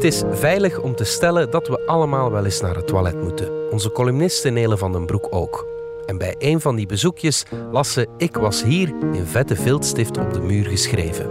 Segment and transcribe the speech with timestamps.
[0.00, 3.70] Het is veilig om te stellen dat we allemaal wel eens naar het toilet moeten.
[3.70, 5.66] Onze columniste Nele van den Broek ook.
[6.06, 10.32] En bij een van die bezoekjes las ze Ik was hier in vette viltstift op
[10.32, 11.30] de muur geschreven.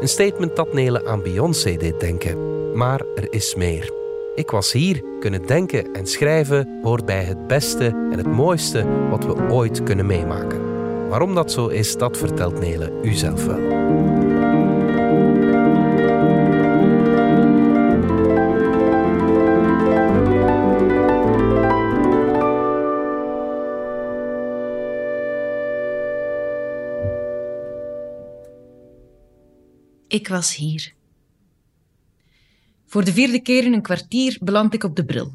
[0.00, 2.36] Een statement dat Nele aan Beyoncé deed denken.
[2.74, 3.92] Maar er is meer.
[4.34, 9.24] Ik was hier, kunnen denken en schrijven hoort bij het beste en het mooiste wat
[9.24, 10.60] we ooit kunnen meemaken.
[11.08, 14.17] Waarom dat zo is, dat vertelt Nele u zelf wel.
[30.08, 30.92] Ik was hier.
[32.86, 35.34] Voor de vierde keer in een kwartier beland ik op de bril.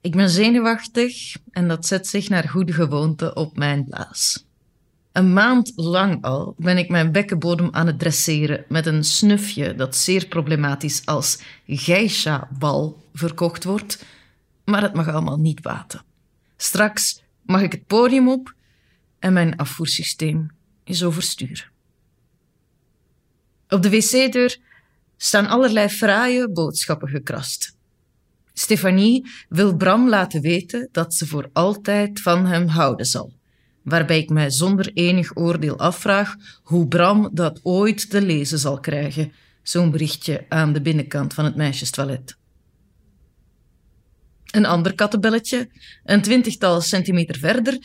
[0.00, 4.46] Ik ben zenuwachtig en dat zet zich naar goede gewoonte op mijn blaas.
[5.12, 9.96] Een maand lang al ben ik mijn bekkenbodem aan het dresseren met een snufje dat
[9.96, 14.04] zeer problematisch als geisha-bal verkocht wordt,
[14.64, 16.04] maar het mag allemaal niet baten.
[16.56, 18.54] Straks mag ik het podium op
[19.18, 20.50] en mijn afvoersysteem
[20.84, 21.72] is overstuur.
[23.68, 24.58] Op de wc-deur
[25.16, 27.76] staan allerlei fraaie boodschappen gekrast.
[28.52, 33.32] Stefanie wil Bram laten weten dat ze voor altijd van hem houden zal.
[33.82, 39.32] Waarbij ik mij zonder enig oordeel afvraag hoe Bram dat ooit te lezen zal krijgen,
[39.62, 42.36] zo'n berichtje aan de binnenkant van het meisjestoilet.
[44.50, 45.68] Een ander kattenbelletje,
[46.04, 47.78] een twintigtal centimeter verder,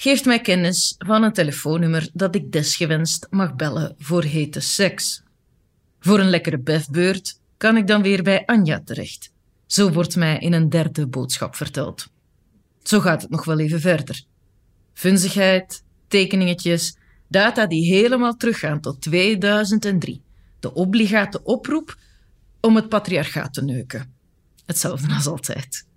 [0.00, 5.22] geeft mij kennis van een telefoonnummer dat ik desgewenst mag bellen voor hete seks.
[6.00, 9.32] Voor een lekkere befbeurt kan ik dan weer bij Anja terecht.
[9.66, 12.08] Zo wordt mij in een derde boodschap verteld.
[12.82, 14.24] Zo gaat het nog wel even verder.
[14.94, 16.96] Vunzigheid, tekeningetjes,
[17.28, 20.22] data die helemaal teruggaan tot 2003.
[20.60, 21.96] De obligate oproep
[22.60, 24.14] om het patriarchaat te neuken.
[24.66, 25.87] Hetzelfde als altijd.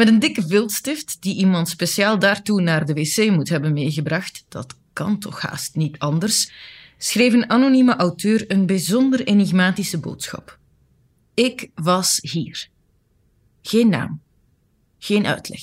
[0.00, 4.76] Met een dikke viltstift die iemand speciaal daartoe naar de wc moet hebben meegebracht, dat
[4.92, 6.52] kan toch haast niet anders,
[6.98, 10.58] schreef een anonieme auteur een bijzonder enigmatische boodschap.
[11.34, 12.68] Ik was hier.
[13.62, 14.22] Geen naam,
[14.98, 15.62] geen uitleg,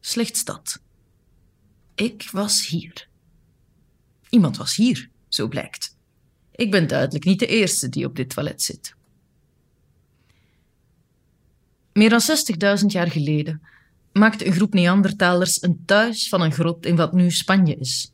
[0.00, 0.80] slechts dat.
[1.94, 3.08] Ik was hier.
[4.28, 5.96] Iemand was hier, zo blijkt.
[6.52, 8.94] Ik ben duidelijk niet de eerste die op dit toilet zit.
[11.96, 12.20] Meer dan
[12.80, 13.62] 60.000 jaar geleden
[14.12, 18.12] maakte een groep Neandertalers een thuis van een grot in wat nu Spanje is.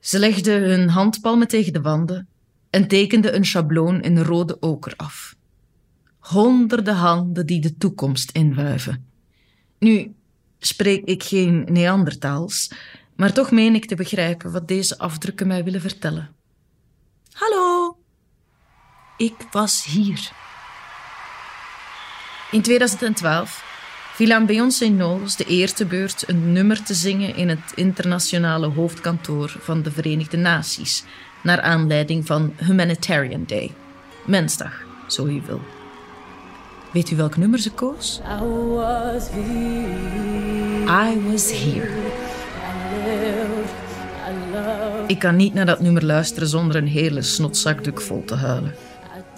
[0.00, 2.28] Ze legden hun handpalmen tegen de wanden
[2.70, 5.36] en tekenden een schabloon in rode oker af.
[6.18, 9.06] Honderden handen die de toekomst inwuiven.
[9.78, 10.14] Nu
[10.58, 12.72] spreek ik geen Neandertaals,
[13.16, 16.34] maar toch meen ik te begrijpen wat deze afdrukken mij willen vertellen.
[17.32, 17.96] Hallo,
[19.16, 20.45] ik was hier.
[22.50, 23.64] In 2012
[24.14, 29.56] viel aan Beyoncé Knowles de eerste beurt een nummer te zingen in het internationale hoofdkantoor
[29.58, 31.04] van de Verenigde Naties,
[31.42, 33.70] naar aanleiding van Humanitarian Day,
[34.26, 35.60] Mensdag, zo u wil.
[36.92, 38.20] Weet u welk nummer ze koos?
[38.40, 41.12] I was here.
[41.12, 41.90] I was here.
[45.06, 48.74] Ik kan niet naar dat nummer luisteren zonder een hele snotzakdoek vol te huilen.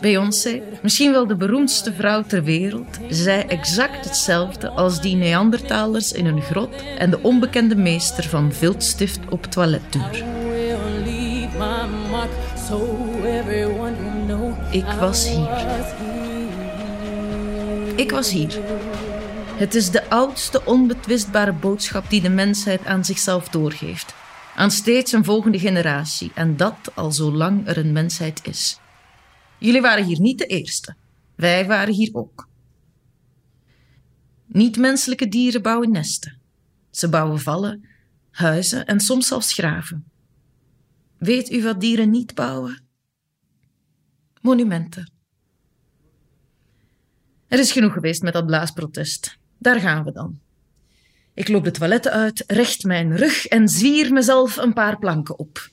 [0.01, 6.27] Beyoncé, misschien wel de beroemdste vrouw ter wereld, zei exact hetzelfde als die Neandertalers in
[6.27, 10.25] een grot en de onbekende meester van viltstift op toiletduur.
[14.71, 15.49] Ik was hier.
[17.97, 18.59] Ik was hier.
[19.57, 24.15] Het is de oudste onbetwistbare boodschap die de mensheid aan zichzelf doorgeeft.
[24.57, 28.79] Aan steeds een volgende generatie en dat al zolang er een mensheid is.
[29.59, 30.97] Jullie waren hier niet de eerste.
[31.35, 32.49] Wij waren hier ook.
[34.47, 36.39] Niet-menselijke dieren bouwen nesten.
[36.91, 37.89] Ze bouwen vallen,
[38.31, 40.11] huizen en soms zelfs graven.
[41.19, 42.83] Weet u wat dieren niet bouwen?
[44.41, 45.11] Monumenten.
[47.47, 49.39] Er is genoeg geweest met dat blaasprotest.
[49.59, 50.41] Daar gaan we dan.
[51.35, 55.71] Ik loop de toiletten uit, recht mijn rug en zwier mezelf een paar planken op.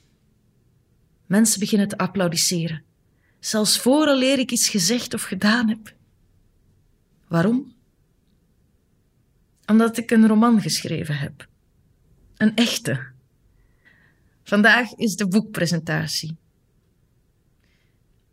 [1.26, 2.84] Mensen beginnen te applaudisseren
[3.46, 5.94] zelfs vooraleer ik iets gezegd of gedaan heb.
[7.28, 7.74] Waarom?
[9.66, 11.48] Omdat ik een roman geschreven heb.
[12.36, 13.06] Een echte.
[14.42, 16.36] Vandaag is de boekpresentatie.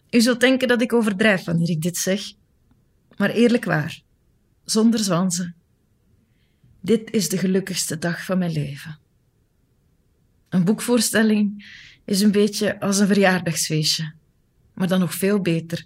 [0.10, 2.21] U zult denken dat ik overdrijf wanneer ik dit zeg,
[3.18, 4.01] maar eerlijk waar,
[4.65, 5.56] zonder zwansen.
[6.81, 9.00] Dit is de gelukkigste dag van mijn leven.
[10.50, 11.65] Een boekvoorstelling
[12.06, 14.13] is een beetje als een verjaardagsfeestje
[14.74, 15.86] maar dan nog veel beter.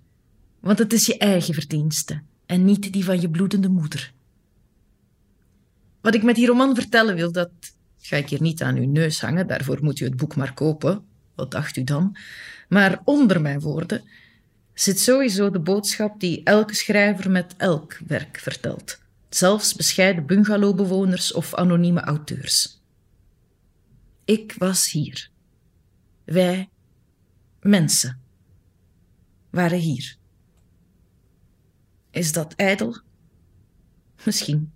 [0.60, 4.13] Want het is je eigen verdienste en niet die van je bloedende moeder.
[6.01, 7.50] Wat ik met die roman vertellen wil, dat
[7.98, 11.04] ga ik hier niet aan uw neus hangen, daarvoor moet u het boek maar kopen.
[11.36, 12.18] Wat dacht u dan?
[12.69, 14.04] Maar onder mijn woorden
[14.74, 19.00] zit sowieso de boodschap die elke schrijver met elk werk vertelt,
[19.30, 22.81] zelfs bescheiden bungalowbewoners of anonieme auteurs.
[24.25, 25.30] Ik was hier.
[26.24, 26.69] Wij,
[27.60, 28.22] mensen,
[29.50, 30.18] waren hier.
[32.12, 33.02] Is dat ijdel?
[34.26, 34.72] Misschien.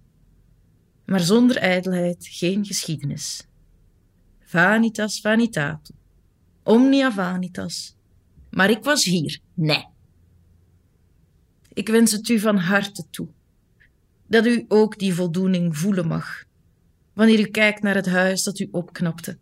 [1.06, 3.48] Maar zonder ijdelheid geen geschiedenis.
[4.40, 5.96] Vanitas vanitatum.
[6.64, 7.96] Omnia vanitas.
[8.50, 9.40] Maar ik was hier.
[9.54, 9.88] Nee.
[11.74, 13.28] Ik wens het u van harte toe.
[14.28, 16.44] Dat u ook die voldoening voelen mag.
[17.14, 19.38] Wanneer u kijkt naar het huis dat u opknapte.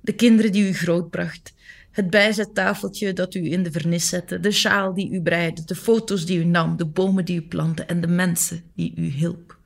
[0.00, 1.54] De kinderen die u grootbracht.
[1.96, 4.40] Het bijzettafeltje dat u in de vernis zette.
[4.40, 5.64] De sjaal die u breide.
[5.64, 6.76] De foto's die u nam.
[6.76, 7.84] De bomen die u plantte.
[7.84, 9.58] En de mensen die u hielp.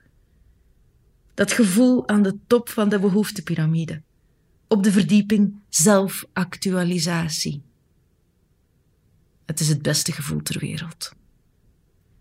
[1.34, 4.02] Dat gevoel aan de top van de behoeftepiramide.
[4.68, 7.62] Op de verdieping zelfactualisatie.
[9.46, 11.12] Het is het beste gevoel ter wereld.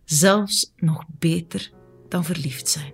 [0.03, 1.71] Zelfs nog beter
[2.07, 2.93] dan verliefd zijn.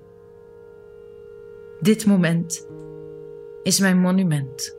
[1.82, 2.68] Dit moment
[3.64, 4.75] is mijn monument.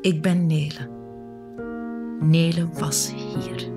[0.00, 0.88] Ik ben Nele.
[2.20, 3.76] Nele was hier.